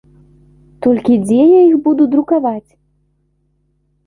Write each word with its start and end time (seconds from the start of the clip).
Толькі 0.85 1.17
дзе 1.25 1.37
я 1.49 1.59
іх 1.69 1.75
буду 1.89 2.03
друкаваць? 2.15 2.71